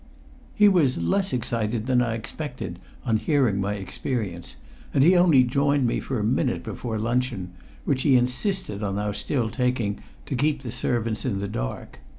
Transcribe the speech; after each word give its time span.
He 0.55 0.67
was 0.67 0.97
less 0.97 1.31
excited 1.31 1.85
than 1.85 2.01
I 2.01 2.15
expected 2.15 2.79
on 3.05 3.17
hearing 3.17 3.61
my 3.61 3.75
experience; 3.75 4.55
and 4.95 5.03
he 5.03 5.15
only 5.15 5.43
joined 5.43 5.85
me 5.85 5.99
for 5.99 6.19
a 6.19 6.23
minute 6.23 6.63
before 6.63 6.97
luncheon, 6.97 7.51
which 7.85 8.01
he 8.01 8.15
insisted 8.15 8.81
on 8.81 8.97
our 8.97 9.13
still 9.13 9.47
taking, 9.51 9.99
to 10.25 10.33
keep 10.35 10.63
the 10.63 10.71
servants 10.71 11.23
in 11.23 11.37
the 11.39 11.47
dark. 11.47 11.99